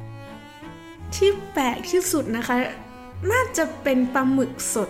[1.14, 2.56] ที่แปลกที่สุดนะคะ
[3.30, 4.88] น่าจะเป็นปลาหมึกสด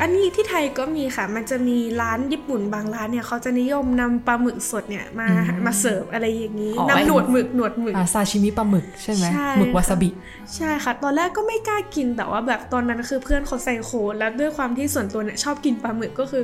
[0.00, 5.28] อันนี้ที่ไทยก็มีค่ะ มันจะมีร้านญี่ปุ่นบางร้านเนี่ยเขาจะนิยมนำปลาหมึกสดเนี่ยมา
[5.66, 10.08] มาเสิร์ฟอะไรอย่างนี้อ๋อนำหนวดหมึกหนวดหมึกอ่าซาชิมิปลาหมึกใช่ไหมใช่หมึกวาซาบิ
[10.56, 16.42] ใช่ค่ะ ตอนแรกก็ไม่กล้ากินแต่ว่าแบบตอนนั้นคือเพื่อนเขาใส่โคนแล้วด้วยความที่ส่วนตัวเนี่ยชอบกินปลาหมึกก็คือ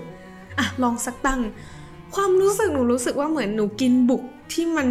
[0.58, 1.40] อะลองสักตั้ง
[2.14, 4.88] ความรู้สึกหนูรู้สึกว่าเหมือนหนูกินบุกที่มัน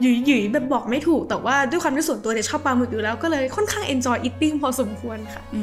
[0.00, 5.62] หยุยหยุยๆแบบบอกไม่ถูกแต่ว่าด้วยความที่ส่วนตัวเนี่ยชอบปลาหมึกอยู่แล้วก็เลยค่อนข้าง enjoy eating พอสมควรค่ะ อื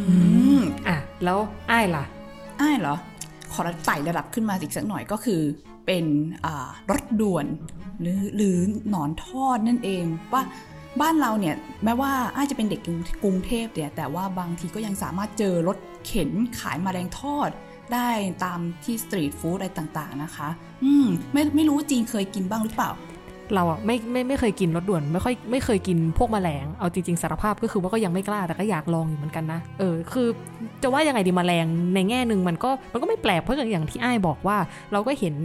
[0.57, 1.37] มอะ แล้ว
[1.71, 2.05] อ้ายล่ะ
[2.61, 2.95] อ้ายเหรอ
[3.53, 5.41] ขอไต่ระดับขึ้นมาอีกสักหน่อยก็คือ
[5.85, 6.05] เป็น
[6.91, 7.45] รถด่วน
[8.01, 8.57] หรือหรือ
[8.89, 10.43] หนอนทอดนั่นเองว่า
[11.01, 12.81] บ้านเราเนี่ยแม้ว่าอ้ายจะเป็นเด็ก
[13.23, 17.49] กรุงเทพเนี่ยแต่ว่าบางทีก็ยังสามารถเจอรถเข็นขายมาแมลงทอด
[17.93, 18.09] ได้
[18.43, 20.49] ตามที่สตรีทฟู้ดอะไรต่างๆนะคะ
[20.83, 22.91] อืมไม่ไม่รู้จีนเคยกินบ้างหรือเปล่า
[23.55, 30.27] เราอะไม่ไม่ไม่เคยกินรสด่วน ไม่ค่อยไม่เคยกินพวกแมลง เอาจริงๆสารภาพก็คือว่าก็ยังไม่กล้าแต่ก็อยากลองอยู่เหมือนกันนะ เออคือ
[30.81, 34.57] จะว่ายังไงดีแมลงในแง่หนึ่งมันก็มันก็ไม่แปลกเพราะอย่างอย่างที่อ้ายบอกว่า
[34.91, 35.35] เราก็เห็น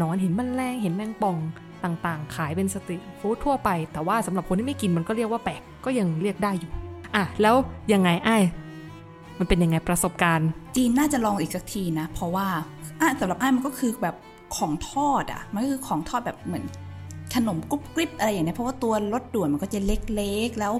[0.00, 1.36] นอนเห็นแมลงเห็นแมงป่อง
[1.84, 6.70] ต่างๆ ขายเป็นสตรีทฟู้ดทั่วไป แต่ว่าสำหรับคนที่ไม่กินมันก็เรียกว่าแปลกก็ยังเรียกได้อยู่
[7.16, 7.54] อะแล้ว
[7.92, 8.42] ยังไงอ้าย
[9.38, 12.46] มันเป็นยังไงประสบการณ์ จีนน่าจะลองอีกสักทีนะ เพราะว่า
[13.00, 14.16] อะสำหรับอ้ายมันก็คือแบบ
[14.56, 16.64] ของทอดอะมันก็คือของทอดแบบเหมือน
[17.34, 20.74] ขนมกรุบกริบอะไรอย่างเนี้ยเพราะว่าตัวรสด่วนมันก็จะเล็กๆ แล้ว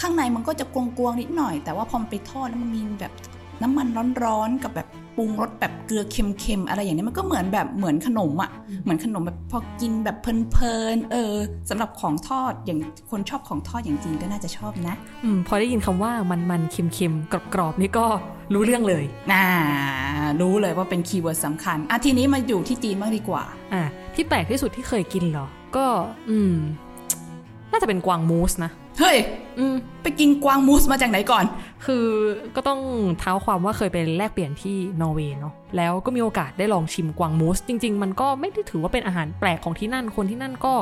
[0.00, 3.12] ข้างในมันก็จะกวงๆนิดหน่อย แต่ว่าพอมันไปทอดแล้วมันมีแบบ
[3.62, 3.86] น้ำมัน
[4.24, 4.88] ร้อนๆกับแบบ
[5.20, 8.50] รุงรสแบบเกลือเค็มๆอะไรอย่างเนี้ยมันก็เหมือนแบบเหมือนขนมอะ่ะ
[8.82, 11.34] เหมือนขนมแบบพอกินแบบเพลินๆเออ
[11.70, 12.78] สำหรับของทอดอย่าง
[13.10, 18.06] คนชอบของทอดอย่างจีนก็น่าจะชอบนะ อืมพอได้ยินคำว่ามันมันๆเค็มเค็มกรอบกรอบๆนี่ก็
[18.54, 19.44] รู้เรื่องเลยน่า
[20.40, 23.82] รู้เลยว่าเป็น keyword สำคัญอะทีนี้มาอยู่ที่จีนบ้างดีกว่าอะ
[24.14, 25.86] ที่แปลกที่สุดที่เคยกินเหรอ ก็
[26.30, 26.54] อืม
[27.72, 29.18] น่าจะเป็นกวางมูสนะ เฮ้ย
[29.58, 31.44] อืมไปกินกวางมูสมาจากไหนก่อน
[31.84, 32.06] คือ
[32.56, 32.80] ก็ต้อง
[33.18, 40.72] เท้าความว่าเคยไปแลกเปลี่ยนที่นอร์เวย์เนาะ แล้วก็มีโอกาสได้ลองชิมกวางมูส จริง ๆ มันก็ไม่ได้ถือว่าเป็นอาหารแปลกของที่นั่น คนที่นั่นก็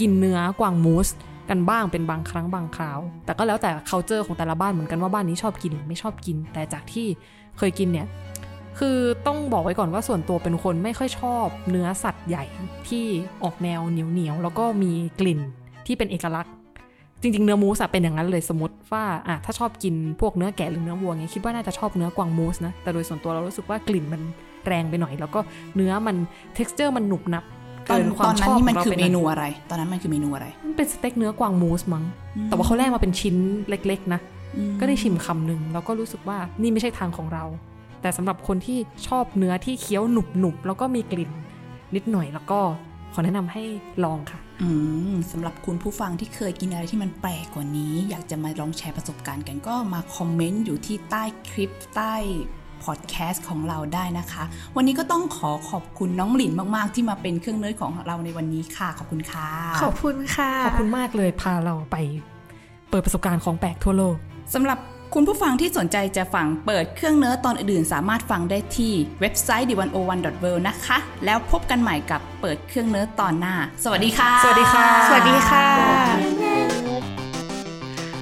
[0.00, 1.08] กินเนื้อกวางมูส
[1.50, 7.06] กันบ้างเป็นบางครั้งบางคราว แต่ก็แล้วแต่ c u เจอร์ของแต่ละบ้านเหมือนกันว่าบ้านนี้ชอบกินหรือไม่ชอบกิน แต่จากที่
[7.58, 8.06] เคยกินเนี่ย
[8.78, 12.44] คือต้องบอกไว้ก่อนว่าส่วนตัวเป็นคนไม่ค่อยชอบ เนื้อสัตว์ใหญ่
[12.88, 13.04] ที่
[13.42, 15.40] ออกแนวเหนียวเหนียวๆแล้วก็มีกลิ่น
[15.86, 16.52] ที่เป็นเอกลักษณ์
[17.24, 24.22] จริง ๆ เนื้อมูสอะเป็นอย่างนั้นเลยสมมติว่าอะถ้าชอบกินพวกเนื้อแกะหรือเนื้อวัวเงี้ยคิดว่าน่าจะชอบเนื้อกวางมูสนะ แต่โดยส่วนตัวเรารู้สึกว่ากลิ่นมัน
[24.66, 25.40] แรงไปหน่อย แล้วก็
[25.76, 26.16] เนื้อมัน
[26.56, 27.44] t e x t อร์มันหนุบหนับ
[27.90, 32.04] ตอนเกินควาตอมนชนั้นอบนี่มันขงราคือไปเมหยนูอะไร ตอนนั้นมันคือเมนูอะไร มันเป็นสเต็กเนื้อกวางมูสมั้ง
[32.36, 33.36] อืมแต่ว่าเขาแล่มาเป็นชิ้น
[33.68, 34.20] เล็ก ๆ นะ
[34.56, 37.44] อืมก็ได้ชิมคำหนึ่งแล้วก็รู้สึกว่านี่ไม่ใช่ทางของเรา
[38.02, 41.30] แต่สำหรับคนที่ชอบเนื้อที่เคี้ยวหนุบๆแล้วก็มีกลิ่น
[41.94, 42.60] นิดหน่อยแล้วก็
[43.14, 43.62] ขอแนะนำให้
[44.04, 44.68] ลองค่ะอื
[45.12, 52.14] มสำหรับคุณผู้ฟังที่เคยกินอะไรที่มันแปลกกว่านี้ อยากจะมาลองแชร์ประสบการณ์กันก็มาคอมเมนต์อยู่ที่ใต้คลิปใต้
[52.84, 54.44] พอดแคสต์ของเราได้นะคะ
[54.76, 59.48] วันนี้ก็ต้องขอขอบคุณน้องหลินมาก ๆ ที่มาเป็นเครื่องเนื้อของเราในวันนี้ค่ะ ขอบคุณค่ะ
[59.82, 61.96] ขอบคุณค่ะ ขอบคุณมากเลยพาเราไป
[62.90, 64.16] เปิดประสบการณ์ของแปลกทั่วโลก
[64.54, 64.78] สำหรับ
[65.18, 69.80] คุณผู้ฟังที่สนใจจะฟังเปิดเครื่องเนื้อตอนอื่นสามารถฟังได้ที่เว็บไซต์ d 1 0
[70.24, 75.66] 1 w นะคะ แล้วพบกันใหม่กับเปิดเครื่องเนื้อตอนหน้า สวัสดีค่ะ สวัสดีค่ะ สวัสดีค่ะ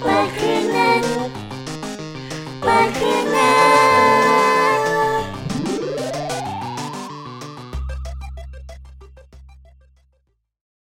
[0.03, 1.23] เปิดเครื่องเนื้อ
[2.63, 3.53] เปิดเครื่องเนื้
[3.89, 3.92] อ